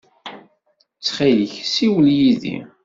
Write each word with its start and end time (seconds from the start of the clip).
Ttxil-k, 0.97 1.53
ssiwel 1.67 2.07
yid-i. 2.17 2.57